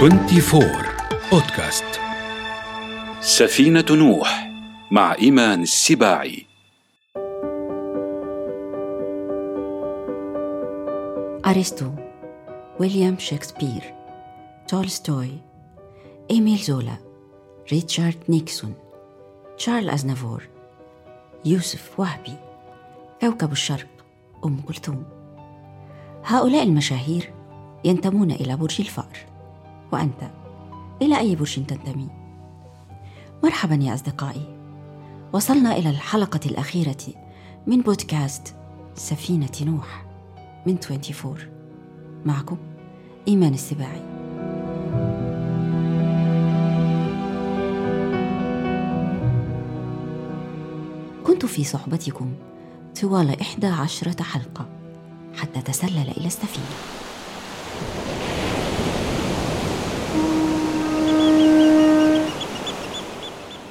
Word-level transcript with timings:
24 0.00 0.64
بودكاست 1.32 1.84
سفينة 3.20 3.84
نوح 3.90 4.50
مع 4.90 5.14
إيمان 5.14 5.62
السباعي. 5.62 6.46
أرسطو 11.46 11.90
ويليام 12.80 13.18
شكسبير 13.18 13.94
تولستوي 14.68 15.30
إيميل 16.30 16.58
زولا 16.58 16.96
ريتشارد 17.72 18.18
نيكسون 18.28 18.74
شارل 19.56 19.90
أزنافور 19.90 20.48
يوسف 21.44 22.00
وهبي 22.00 22.34
كوكب 23.20 23.52
الشرق 23.52 23.88
أم 24.44 24.60
كلثوم. 24.60 25.04
هؤلاء 26.24 26.62
المشاهير 26.62 27.32
ينتمون 27.84 28.30
إلى 28.30 28.56
برج 28.56 28.80
الفأر. 28.80 29.29
وأنت 29.92 30.30
إلى 31.02 31.18
أي 31.18 31.36
برج 31.36 31.54
تنتمي؟ 31.66 32.08
مرحبا 33.44 33.74
يا 33.74 33.94
أصدقائي. 33.94 34.56
وصلنا 35.32 35.76
إلى 35.76 35.90
الحلقة 35.90 36.40
الأخيرة 36.46 37.14
من 37.66 37.80
بودكاست 37.80 38.54
سفينة 38.94 39.52
نوح 39.62 40.06
من 40.66 40.78
24 40.90 41.36
معكم 42.24 42.56
إيمان 43.28 43.54
السباعي. 43.54 44.02
كنت 51.26 51.46
في 51.46 51.64
صحبتكم 51.64 52.34
طوال 53.00 53.40
إحدى 53.40 53.66
عشرة 53.66 54.22
حلقة 54.22 54.66
حتى 55.36 55.62
تسلل 55.62 56.10
إلى 56.10 56.26
السفينة. 56.26 57.09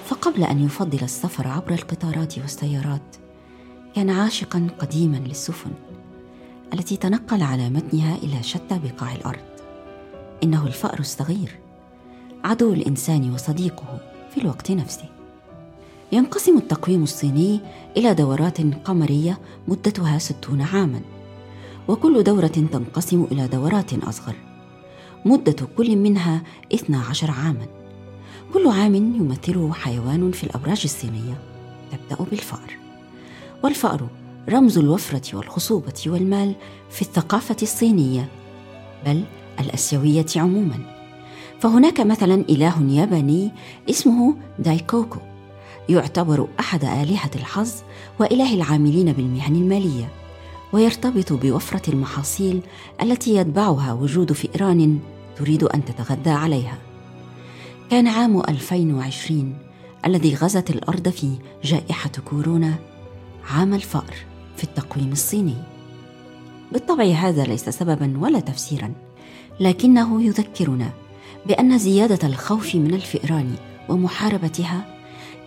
فقبل 0.05 0.43
أن 0.43 0.65
يفضل 0.65 0.99
السفر 1.03 1.47
عبر 1.47 1.73
القطارات 1.73 2.39
والسيارات 2.39 3.15
كان 3.95 4.09
عاشقا 4.09 4.67
قديما 4.79 5.17
للسفن 5.17 5.71
التي 6.73 6.97
تنقل 6.97 7.43
على 7.43 7.69
متنها 7.69 8.15
إلى 8.15 8.43
شتى 8.43 8.79
بقاع 8.83 9.15
الأرض. 9.15 9.45
إنه 10.43 10.67
الفأر 10.67 10.99
الصغير 10.99 11.59
عدو 12.43 12.73
الإنسان 12.73 13.33
وصديقه 13.33 13.99
في 14.31 14.41
الوقت 14.41 14.71
نفسه. 14.71 15.05
ينقسم 16.11 16.57
التقويم 16.57 17.03
الصيني 17.03 17.59
إلى 17.97 18.13
دورات 18.13 18.61
قمرية 18.85 19.39
مدتها 19.67 20.17
ستون 20.17 20.61
عاما 20.61 21.01
وكل 21.87 22.23
دورة 22.23 22.47
تنقسم 22.47 23.27
إلى 23.31 23.47
دورات 23.47 23.93
أصغر. 23.93 24.48
مدة 25.25 25.67
كل 25.77 25.95
منها 25.95 26.41
12 26.73 27.31
عاما. 27.31 27.65
كل 28.53 28.67
عام 28.67 28.95
يمثله 28.95 29.73
حيوان 29.73 30.31
في 30.31 30.43
الأبراج 30.43 30.81
الصينية. 30.83 31.37
تبدأ 31.91 32.23
بالفأر. 32.29 32.77
والفأر 33.63 34.07
رمز 34.49 34.77
الوفرة 34.77 35.35
والخصوبة 35.37 36.03
والمال 36.07 36.55
في 36.89 37.01
الثقافة 37.01 37.55
الصينية 37.61 38.27
بل 39.05 39.23
الآسيوية 39.59 40.25
عموما. 40.35 40.77
فهناك 41.59 41.99
مثلا 41.99 42.45
إله 42.49 42.91
ياباني 42.91 43.51
اسمه 43.89 44.35
دايكوكو 44.59 45.19
يعتبر 45.89 46.47
أحد 46.59 46.83
آلهة 46.85 47.31
الحظ 47.35 47.71
وإله 48.19 48.53
العاملين 48.53 49.13
بالمهن 49.13 49.55
المالية. 49.55 50.09
ويرتبط 50.73 51.33
بوفرة 51.33 51.89
المحاصيل 51.89 52.61
التي 53.01 53.35
يتبعها 53.35 53.93
وجود 53.93 54.33
فئران 54.33 54.99
تريد 55.37 55.63
أن 55.63 55.85
تتغذى 55.85 56.29
عليها. 56.29 56.77
كان 57.91 58.07
عام 58.07 58.39
2020 58.39 59.57
الذي 60.05 60.35
غزت 60.35 60.69
الأرض 60.69 61.09
في 61.09 61.37
جائحة 61.63 62.11
كورونا 62.25 62.73
عام 63.51 63.73
الفأر 63.73 64.15
في 64.57 64.63
التقويم 64.63 65.11
الصيني. 65.11 65.55
بالطبع 66.71 67.03
هذا 67.03 67.43
ليس 67.43 67.69
سببا 67.69 68.13
ولا 68.19 68.39
تفسيرا 68.39 68.93
لكنه 69.59 70.23
يذكرنا 70.23 70.89
بأن 71.45 71.77
زيادة 71.77 72.27
الخوف 72.27 72.75
من 72.75 72.93
الفئران 72.93 73.55
ومحاربتها 73.89 74.95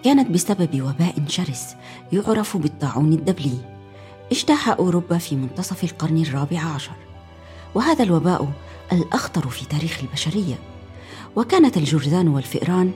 كانت 0.05 0.31
بسبب 0.31 0.83
وباء 0.83 1.15
شرس 1.29 1.75
يعرف 2.13 2.57
بالطاعون 2.57 3.13
الدبلي. 3.13 3.72
اجتاح 4.31 4.69
أوروبا 4.69 5.19
في 5.19 5.37
منتصف 5.37 5.85
القرن 5.85 6.23
الرابع 6.23 6.61
عشر 6.61 6.93
وهذا 7.75 8.05
الوباء 8.05 8.53
الأخطر 8.93 9.49
في 9.49 9.67
تاريخ 9.67 10.01
البشرية. 10.03 10.59
وكانت 11.37 11.77
الجرذان 11.77 12.29
والفئران 12.29 12.93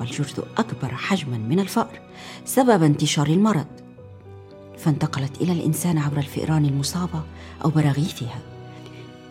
والجرذ 0.00 0.40
أكبر 0.58 0.94
حجما 0.94 1.38
من 1.38 1.60
الفأر 1.60 2.00
سبب 2.44 2.82
انتشار 2.82 3.26
المرض. 3.26 3.66
فانتقلت 4.78 5.42
إلى 5.42 5.52
الإنسان 5.52 5.98
عبر 5.98 6.18
الفئران 6.18 6.64
المصابة 6.64 7.22
أو 7.64 7.70
براغيثها. 7.70 8.38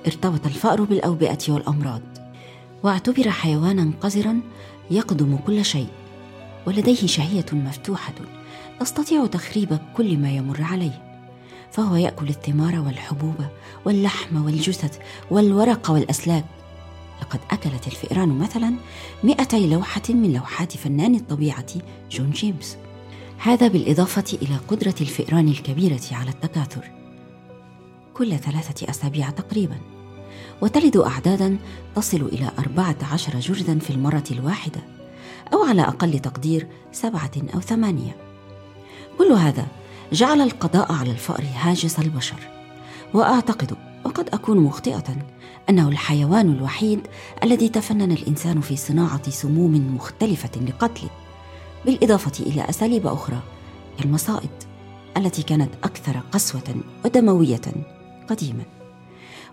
ارتبط 0.08 0.46
الفأر 0.46 0.84
بالأوبئة 0.84 1.40
والأمراض. 1.50 2.02
واعتبر 2.84 3.30
حيوانا 3.30 3.92
قذرا 4.02 4.40
يقدم 4.92 5.38
كل 5.38 5.66
شيء 5.66 5.88
ولديه 6.68 7.08
شهية 7.08 7.46
مفتوحة 7.54 8.14
تستطيع 8.80 9.26
تخريب 9.26 9.78
كل 9.98 10.18
ما 10.18 10.32
يمر 10.32 10.62
عليه. 10.62 11.09
فهو 11.72 11.96
يأكل 11.96 12.30
الثمار 12.30 12.80
والحبوب 12.80 13.36
واللحم 13.86 14.46
والجثث 14.46 15.00
والورق 15.32 15.92
والأسلاك. 15.92 16.46
لقد 17.22 17.40
أكلت 17.52 17.88
الفئران 17.88 18.40
مثلا 18.40 18.74
مئتي 19.24 19.70
لوحة 19.70 20.02
من 20.10 20.34
لوحات 20.34 20.78
فنان 20.78 21.16
الطبيعة 21.16 21.66
جون 22.12 22.32
جيمس. 22.32 22.78
هذا 23.38 23.68
بالإضافة 23.68 24.38
إلى 24.42 24.56
قدرة 24.68 24.96
الفئران 25.02 25.48
الكبيرة 25.48 26.02
على 26.12 26.30
التكاثر. 26.30 26.92
كل 28.14 28.40
ثلاثة 28.40 28.90
أسابيع 28.90 29.30
تقريبا. 29.30 29.78
وتلد 30.62 30.98
أعدادا 30.98 31.58
تصل 31.96 32.32
أربعة 32.60 32.98
عشر 33.12 33.40
جرذا 33.40 33.80
في 33.80 33.90
المرة 33.90 34.24
الواحدة 34.32 34.82
أو 35.54 35.64
على 35.64 35.82
أقل 35.82 36.20
تقدير 36.20 36.68
سبعة 36.92 37.32
أو 37.54 37.60
ثمانية. 37.60 38.16
كل 39.18 39.32
هذا 39.32 39.68
جعل 40.14 40.42
القضاء 40.42 40.92
على 40.92 41.12
الفأر 41.12 41.44
هاجس 41.56 42.00
البشر. 42.00 42.40
وأعتقد 43.14 43.78
وقد 44.06 44.30
أكون 44.34 44.58
مخطئة 44.58 45.16
أنه 45.70 45.90
الحيوان 45.90 46.52
الوحيد 46.52 47.00
الذي 47.44 47.70
تفنن 47.70 48.12
الإنسان 48.12 48.62
في 48.62 48.76
صناعة 48.76 49.30
سموم 49.30 49.96
مختلفة 49.96 50.62
لقتله. 50.68 51.10
بالإضافة 51.86 52.44
إلى 52.46 52.70
أساليب 52.70 53.08
أخرى 53.08 53.40
كالمصائد 54.00 54.50
التي 55.18 55.44
كانت 55.44 55.70
أكثر 55.84 56.22
قسوة 56.32 56.76
ودموية 57.06 57.62
قديما. 58.30 58.64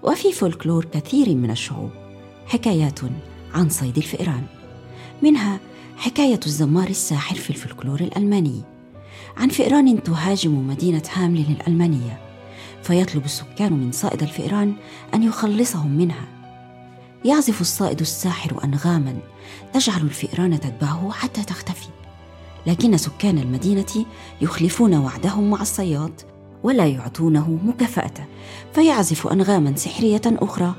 وفي 0.02 0.32
فولكلور 0.32 0.84
كثير 0.84 1.34
من 1.34 1.50
الشعوب 1.50 1.90
حكايات 2.46 3.00
عن 3.54 3.68
صيد 3.68 3.96
الفئران. 3.96 4.46
منها 5.22 5.60
حكاية 5.96 6.40
الزمار 6.46 6.88
الساحر 6.88 7.36
في 7.36 7.50
الفولكلور 7.50 8.00
الألماني. 8.00 8.75
عن 9.36 9.48
فئران 9.48 10.02
تهاجم 10.02 10.68
مدينة 10.68 11.02
هاملين 11.14 11.56
الألمانية 11.60 12.20
فيطلب 12.82 13.24
السكان 13.24 13.72
من 13.72 13.92
صائد 13.92 14.22
الفئران 14.22 14.74
أن 15.14 15.22
يخلصهم 15.22 15.90
منها. 15.90 16.28
يعزف 17.24 17.60
الصائد 17.60 18.00
الساحر 18.00 18.64
أنغاما 18.64 19.18
تجعل 19.72 20.02
الفئران 20.02 20.60
تتبعه 20.60 21.10
حتى 21.12 21.44
تختفي. 21.44 21.88
لكن 22.66 22.96
سكان 22.96 23.38
المدينة 23.38 24.06
يخلفون 24.40 24.94
وعدهم 24.94 25.50
مع 25.50 25.60
الصياد 25.60 26.20
ولا 26.62 26.86
يعطونه 26.86 27.58
مكافأته 27.64 28.24
فيعزف 28.74 29.26
أنغاما 29.26 29.76
سحرية 29.76 30.22
أخرى 30.26 30.74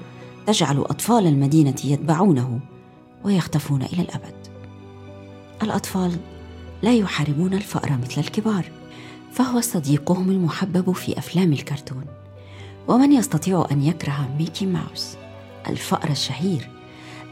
تجعل 0.47 0.77
أطفال 0.77 1.27
المدينة 1.27 1.75
يتبعونه 1.83 2.59
ويختفون 3.23 3.81
إلى 3.81 4.01
الأبد. 4.01 4.35
الأطفال 5.63 6.17
لا 6.81 6.95
يحاربون 6.95 7.53
الفأر 7.53 7.97
مثل 8.03 8.21
الكبار 8.21 8.65
فهو 9.33 9.61
صديقهم 9.61 10.31
المحبب 10.31 10.91
في 10.91 11.17
أفلام 11.17 11.53
الكرتون. 11.53 12.05
ومن 12.87 13.13
يستطيع 13.13 13.67
أن 13.71 13.83
يكره 13.83 14.29
ميكي 14.39 14.65
ماوس 14.65 15.15
الفأر 15.69 16.09
الشهير 16.09 16.69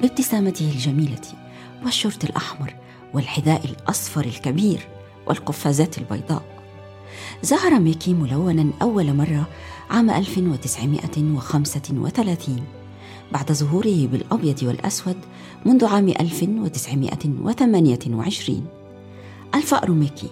بابتسامته 0.02 0.72
الجميلة 0.72 1.22
والشورت 1.86 2.24
الأحمر 2.24 2.74
والحذاء 3.14 3.66
الأصفر 3.66 4.26
الكبير 4.26 4.88
والقفازات 5.28 5.98
البيضاء. 5.98 6.44
ظهر 7.46 7.80
ميكي 7.80 8.14
ملونا 8.14 8.70
أول 8.82 9.14
مرة 9.14 9.48
عام 9.90 10.10
1935 10.10 12.64
بعد 13.32 13.52
ظهوره 13.52 14.08
بالأبيض 14.08 14.64
والأسود 14.64 15.18
منذ 15.66 15.86
عام 15.86 16.10
1928 16.10 18.68
الفأر 19.56 19.92
ميكي. 19.92 20.30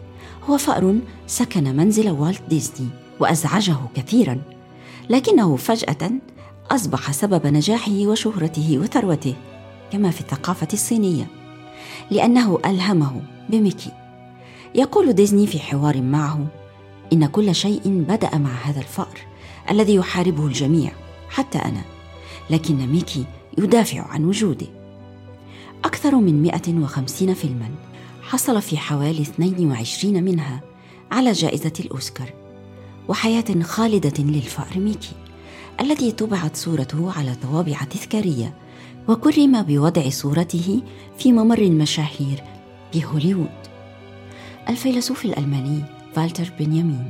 هو 0.50 0.58
فأر 0.58 1.00
سكن 1.28 1.76
منزل 1.76 2.10
والت 2.10 2.42
ديزني 2.50 2.88
وأزعجه 3.20 3.78
كثيرا 3.96 4.42
لكنه 5.10 5.56
فجأة 5.56 6.12
أصبح 6.72 7.12
سبب 7.12 7.48
نجاحه 7.48 7.92
وشهرته 7.92 8.78
وثروته 8.78 9.36
كما 9.92 10.12
في 10.12 10.22
الثقافة 10.22 10.68
الصينية 10.74 11.28
لأنه 12.12 12.60
ألهمه 12.66 13.22
بميكي. 13.50 13.92
يقول 14.76 15.14
ديزني 15.14 15.48
في 15.48 15.60
حوار 15.60 16.02
معه 16.02 16.48
إن 17.14 17.26
كل 17.26 17.56
شيء 17.56 17.82
بدأ 17.86 18.38
مع 18.38 18.50
هذا 18.50 18.80
الفأر 18.80 19.20
الذي 19.70 19.96
يحاربه 19.96 20.46
الجميع 20.46 20.92
حتى 21.30 21.58
أنا 21.58 21.82
لكن 22.50 22.88
ميكي 22.88 23.26
يدافع 23.58 24.02
عن 24.02 24.26
وجوده. 24.26 24.68
أكثر 25.86 26.16
من 26.16 26.42
150 26.42 27.34
فيلما. 27.34 27.70
حصل 28.24 28.62
في 28.62 28.78
حوالي 28.78 29.22
22 29.22 30.24
منها 30.24 30.62
على 31.12 31.32
جائزة 31.32 31.74
الأوسكار 31.80 32.34
وحياة 33.08 33.62
خالدة 33.62 34.24
للفأر 34.24 34.80
ميكي 34.80 35.16
الذي 35.82 36.12
طبعت 36.12 36.56
صورته 36.56 37.12
على 37.20 37.36
طوابع 37.36 37.84
تذكارية 37.84 38.54
وكرم 39.08 39.62
بوضع 39.62 40.10
صورته 40.10 40.82
في 41.18 41.32
ممر 41.32 41.58
المشاهير 41.58 42.44
بهوليوود. 42.94 43.50
الفيلسوف 44.70 45.26
الألماني 45.26 45.84
فالتر 46.16 46.52
بنيامين 46.60 47.10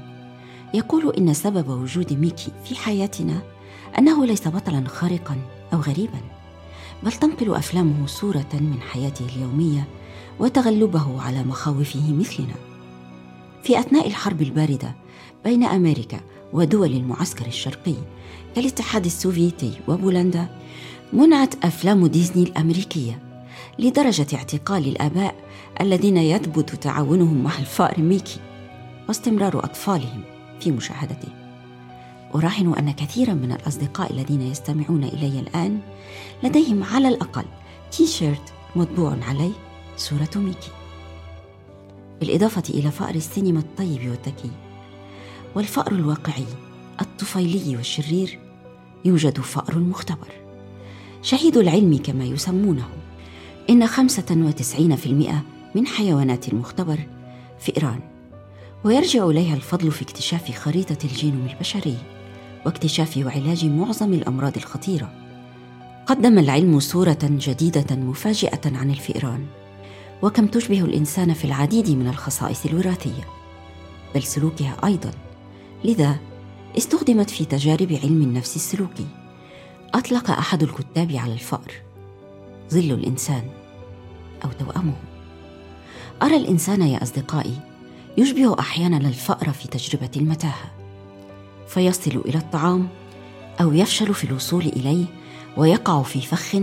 يقول 0.74 1.14
إن 1.18 1.34
سبب 1.34 1.70
وجود 1.70 2.14
ميكي 2.14 2.52
في 2.66 2.76
حياتنا 2.76 3.42
أنه 3.98 4.26
ليس 4.26 4.48
بطلا 4.48 4.84
خارقا 4.88 5.38
أو 5.74 5.80
غريبا 5.80 6.20
بل 7.04 7.12
تنقل 7.12 7.56
أفلامه 7.56 8.08
صورة 8.08 8.50
من 8.54 8.82
حياته 8.82 9.26
اليومية 9.36 9.88
وتغلبه 10.40 11.22
على 11.22 11.44
مخاوفه 11.44 12.14
مثلنا. 12.14 12.56
في 13.64 13.80
أثناء 13.80 14.08
الحرب 14.08 14.42
الباردة 14.42 14.96
بين 15.44 15.64
أمريكا 15.64 16.20
ودول 16.54 16.94
المعسكر 16.94 17.46
الشرقي 17.46 17.96
كالاتحاد 18.56 19.06
السوفيتي 19.06 19.72
وبولندا 19.88 20.48
منعت 21.14 21.66
أفلام 21.66 22.08
ديزني 22.08 22.44
الأمريكية 22.44 23.20
لدرجة 23.80 24.28
اعتقال 24.34 24.88
الآباء 24.88 25.36
الذين 25.82 26.18
يثبت 26.18 26.70
تعاونهم 26.70 27.44
مع 27.44 27.58
الفأر 27.60 28.02
ميكي 28.02 28.40
واستمرار 29.08 29.60
أطفالهم 29.64 30.22
في 30.60 30.72
مشاهدته. 30.72 31.30
أراهن 32.36 32.74
أن 32.78 32.92
كثيرا 32.92 33.34
من 33.34 33.52
الأصدقاء 33.52 34.14
الذين 34.14 34.42
يستمعون 34.42 35.04
إلي 35.04 35.40
الآن 35.40 35.80
لديهم 36.44 36.84
على 36.84 37.08
الأقل 37.08 37.46
تي 37.92 38.08
شيرت 38.08 38.54
مطبوع 38.76 39.18
عليه 39.30 39.54
صورة 39.98 40.30
ميكي. 40.36 40.72
بالإضافة 42.20 42.64
إلى 42.70 42.92
فأر 42.92 43.16
السينما 43.16 43.60
الطيب 43.60 44.10
والذكي 44.10 44.52
والفأر 45.56 45.92
الواقعي 45.92 46.46
الطفيلي 47.02 47.76
والشرير 47.78 48.40
يوجد 49.06 49.40
فأر 49.40 49.80
مختبر 49.80 50.28
شهيد 51.22 51.58
العلم 51.58 51.98
كما 51.98 52.24
يسمونه. 52.24 52.90
إن 53.70 53.88
95% 53.88 55.44
من 55.76 55.88
حيوانات 55.88 56.48
المختبر 56.48 57.00
فئران 57.60 58.00
ويرجع 58.84 59.26
إليها 59.26 59.56
الفضل 59.56 59.92
في 59.92 60.02
اكتشاف 60.02 60.52
خريطة 60.52 60.98
الجينوم 61.04 61.48
البشري 61.54 61.98
واكتشاف 62.66 63.18
وعلاج 63.18 63.66
معظم 63.66 64.14
الأمراض 64.14 64.58
الخطيرة. 64.58 65.14
قدم 66.06 66.40
العلم 66.40 66.80
صورة 66.80 67.20
جديدة 67.24 67.96
مفاجئة 67.96 68.78
عن 68.78 68.92
الفئران. 68.92 69.46
وكم 70.24 70.48
تشبه 70.48 70.82
الإنسان 70.82 71.34
في 71.34 71.46
العديد 71.46 71.90
من 71.90 72.08
الخصائص 72.08 72.66
الوراثية 72.66 73.28
بل 74.16 74.24
سلوكها 74.24 74.76
أيضا. 74.86 75.12
لذا 75.84 76.18
استخدمت 76.78 77.30
في 77.30 77.46
تجارب 77.46 78.00
علم 78.04 78.22
النفس 78.22 78.56
السلوكي. 78.56 79.08
أطلق 79.94 80.32
أحد 80.32 80.64
الكتاب 80.64 81.12
على 81.12 81.34
الفأر. 81.34 81.72
ظل 82.70 82.92
الإنسان 82.92 83.44
أو 84.46 84.50
توأمه 84.60 84.96
أرى 86.22 86.36
الإنسان 86.36 86.82
يا 86.82 87.04
أصدقائي 87.04 87.60
يشبه 88.18 88.60
أحيانا 88.60 88.98
الفأر 88.98 89.50
في 89.50 89.68
تجربة 89.68 90.12
المتاهة. 90.16 90.72
فيصل 91.68 92.22
إلى 92.26 92.38
الطعام 92.38 92.88
أو 93.62 93.74
يفشل 93.74 94.14
في 94.14 94.24
الوصول 94.24 94.66
إليه 94.66 95.06
ويقع 95.58 96.02
في 96.02 96.22
فخ 96.22 96.56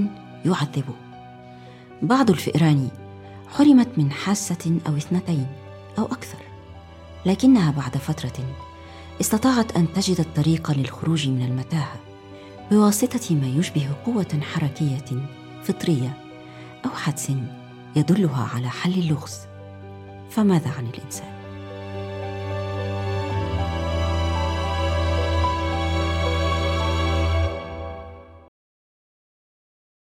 يعذبه. 0.45 0.95
بعض 2.03 2.31
الفئران 2.31 2.89
حرمت 3.51 3.89
من 3.97 4.13
حاسة 4.13 4.81
أو 4.87 4.97
اثنتين 4.97 5.47
أو 5.99 6.05
أكثر 6.05 6.39
لكنها 7.27 7.71
بعد 7.71 7.97
فترة 7.97 8.45
استطاعت 9.21 9.77
أن 9.77 9.93
تجد 9.93 10.21
الطريق 10.21 10.71
للخروج 10.71 11.29
من 11.29 11.43
المتاهة 11.43 12.01
بواسطة 12.71 13.35
ما 13.35 13.47
يشبه 13.47 13.89
قوة 14.07 14.41
حركية 14.43 15.29
فطرية 15.63 16.17
أو 16.85 16.91
حدس 16.91 17.33
يدلها 17.97 18.49
على 18.55 18.71
حل 18.71 18.93
اللغز 18.93 19.39
فماذا 20.31 20.71
عن 20.71 20.87
الإنسان؟ 20.87 21.40